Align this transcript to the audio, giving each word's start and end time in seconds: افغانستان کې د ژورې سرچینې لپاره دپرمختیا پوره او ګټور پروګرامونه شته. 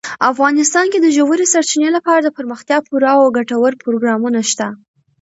افغانستان 0.31 0.85
کې 0.91 0.99
د 1.01 1.07
ژورې 1.17 1.45
سرچینې 1.53 1.89
لپاره 1.97 2.21
دپرمختیا 2.27 2.77
پوره 2.87 3.11
او 3.21 3.27
ګټور 3.37 3.71
پروګرامونه 3.83 4.39
شته. 4.49 4.67